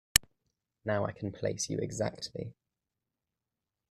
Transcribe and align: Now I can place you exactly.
Now 0.83 1.05
I 1.05 1.11
can 1.11 1.31
place 1.31 1.69
you 1.69 1.77
exactly. 1.77 2.55